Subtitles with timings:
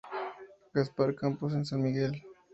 [0.73, 2.19] Gaspar Campos, en San Miguel.